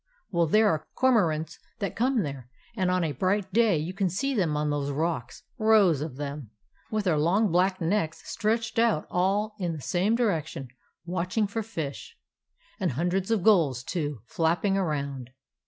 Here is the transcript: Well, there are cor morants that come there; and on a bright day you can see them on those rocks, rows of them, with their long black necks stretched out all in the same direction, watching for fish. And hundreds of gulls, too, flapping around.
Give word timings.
Well, 0.31 0.47
there 0.47 0.67
are 0.67 0.87
cor 0.95 1.11
morants 1.13 1.59
that 1.77 1.95
come 1.95 2.23
there; 2.23 2.49
and 2.75 2.89
on 2.89 3.03
a 3.03 3.11
bright 3.11 3.53
day 3.53 3.77
you 3.77 3.93
can 3.93 4.09
see 4.09 4.33
them 4.33 4.57
on 4.57 4.71
those 4.71 4.89
rocks, 4.89 5.43
rows 5.59 6.01
of 6.01 6.15
them, 6.15 6.49
with 6.89 7.03
their 7.05 7.19
long 7.19 7.51
black 7.51 7.79
necks 7.79 8.27
stretched 8.27 8.79
out 8.79 9.05
all 9.11 9.53
in 9.59 9.73
the 9.73 9.81
same 9.83 10.15
direction, 10.15 10.69
watching 11.05 11.45
for 11.45 11.61
fish. 11.61 12.17
And 12.79 12.93
hundreds 12.93 13.29
of 13.29 13.43
gulls, 13.43 13.83
too, 13.83 14.23
flapping 14.25 14.75
around. 14.75 15.29